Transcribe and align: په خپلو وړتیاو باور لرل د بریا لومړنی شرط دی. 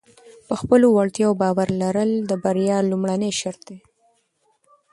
په 0.47 0.53
خپلو 0.61 0.87
وړتیاو 0.91 1.37
باور 1.41 1.67
لرل 1.81 2.09
د 2.29 2.31
بریا 2.43 2.77
لومړنی 2.91 3.31
شرط 3.39 3.61
دی. 3.69 3.77